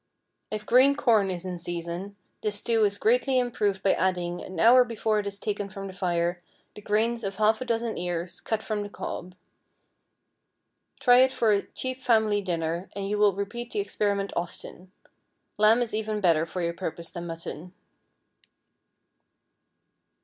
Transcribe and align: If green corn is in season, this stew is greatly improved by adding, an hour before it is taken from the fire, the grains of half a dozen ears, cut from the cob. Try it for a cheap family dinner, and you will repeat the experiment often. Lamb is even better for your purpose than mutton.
If 0.49 0.65
green 0.65 0.95
corn 0.95 1.29
is 1.29 1.45
in 1.45 1.59
season, 1.59 2.15
this 2.41 2.55
stew 2.55 2.83
is 2.85 2.97
greatly 2.97 3.37
improved 3.37 3.83
by 3.83 3.93
adding, 3.93 4.41
an 4.43 4.59
hour 4.59 4.83
before 4.83 5.19
it 5.19 5.27
is 5.27 5.37
taken 5.37 5.69
from 5.69 5.85
the 5.85 5.93
fire, 5.93 6.41
the 6.73 6.81
grains 6.81 7.23
of 7.23 7.35
half 7.35 7.61
a 7.61 7.65
dozen 7.65 7.99
ears, 7.99 8.41
cut 8.41 8.63
from 8.63 8.81
the 8.81 8.89
cob. 8.89 9.35
Try 10.99 11.19
it 11.19 11.31
for 11.31 11.51
a 11.51 11.61
cheap 11.67 12.01
family 12.01 12.41
dinner, 12.41 12.89
and 12.95 13.07
you 13.07 13.19
will 13.19 13.33
repeat 13.33 13.73
the 13.73 13.79
experiment 13.79 14.33
often. 14.35 14.91
Lamb 15.59 15.83
is 15.83 15.93
even 15.93 16.19
better 16.19 16.47
for 16.47 16.63
your 16.63 16.73
purpose 16.73 17.11
than 17.11 17.27
mutton. 17.27 17.71